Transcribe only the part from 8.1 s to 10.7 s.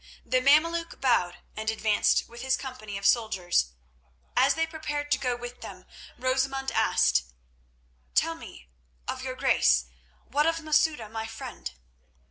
"Tell me of your grace, what of